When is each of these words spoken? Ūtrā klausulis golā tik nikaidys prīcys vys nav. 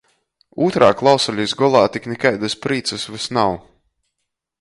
Ūtrā 0.67 0.87
klausulis 1.01 1.53
golā 1.59 1.81
tik 1.97 2.07
nikaidys 2.13 2.57
prīcys 2.65 3.05
vys 3.17 3.29
nav. 3.39 3.55